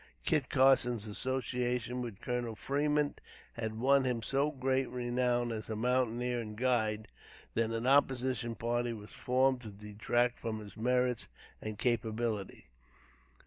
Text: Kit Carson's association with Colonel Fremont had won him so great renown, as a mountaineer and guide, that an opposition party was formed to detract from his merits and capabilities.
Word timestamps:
Kit 0.25 0.49
Carson's 0.49 1.05
association 1.05 2.01
with 2.01 2.21
Colonel 2.21 2.55
Fremont 2.55 3.21
had 3.53 3.77
won 3.77 4.03
him 4.03 4.23
so 4.23 4.49
great 4.49 4.89
renown, 4.89 5.51
as 5.51 5.69
a 5.69 5.75
mountaineer 5.75 6.39
and 6.39 6.57
guide, 6.57 7.07
that 7.53 7.69
an 7.69 7.85
opposition 7.85 8.55
party 8.55 8.93
was 8.93 9.11
formed 9.11 9.61
to 9.61 9.69
detract 9.69 10.39
from 10.39 10.59
his 10.59 10.75
merits 10.75 11.27
and 11.61 11.77
capabilities. 11.77 12.63